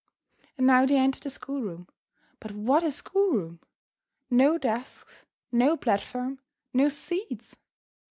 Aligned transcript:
And 0.57 0.65
now 0.65 0.87
they 0.87 0.97
enter 0.97 1.19
the 1.19 1.29
schoolroom. 1.29 1.87
But 2.39 2.53
what 2.53 2.81
a 2.81 2.89
schoolroom! 2.89 3.59
No 4.31 4.57
desks, 4.57 5.25
no 5.51 5.77
platform, 5.77 6.39
no 6.73 6.89
seats! 6.89 7.57